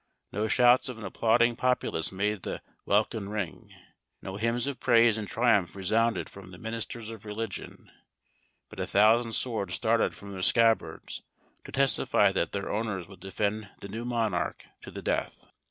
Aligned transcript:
No 0.31 0.47
shouts 0.47 0.89
of 0.89 0.97
an 0.97 1.05
applauding 1.05 1.55
populace 1.55 2.11
made 2.11 2.41
the 2.41 2.63
welkin 2.87 3.29
ring; 3.29 3.69
no 4.19 4.35
hymns 4.37 4.65
of 4.65 4.79
praise 4.79 5.15
and 5.15 5.27
triumph 5.27 5.75
resounded 5.75 6.27
from 6.27 6.49
the 6.49 6.57
ministers 6.57 7.11
of 7.11 7.23
religion; 7.23 7.91
but 8.67 8.79
a 8.79 8.87
thousand 8.87 9.33
swords 9.33 9.75
started 9.75 10.15
from 10.15 10.31
their 10.31 10.41
scabbards 10.41 11.21
to 11.65 11.71
testify 11.71 12.31
that 12.31 12.51
their 12.51 12.71
owners 12.71 13.07
would 13.07 13.19
defend 13.19 13.69
the 13.81 13.89
new 13.89 14.03
monarch 14.03 14.65
to 14.81 14.89
the 14.89 15.03
death. 15.03 15.45